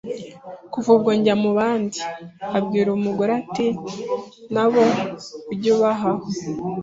Kuva 0.71 0.89
ubwo 0.95 1.09
Jyamubandi 1.23 1.97
abwira 2.57 2.89
umugore 2.97 3.31
ati 3.41 3.67
nabo 4.53 4.83
ujye 5.51 5.69
ubahaho 5.77 6.23